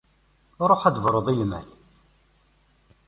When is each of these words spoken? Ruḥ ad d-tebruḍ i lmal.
Ruḥ 0.69 0.81
ad 0.85 0.91
d-tebruḍ 0.93 1.27
i 1.31 1.35
lmal. 1.41 1.67